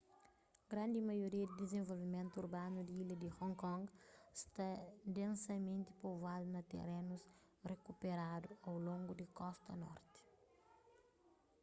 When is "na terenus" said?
6.51-7.23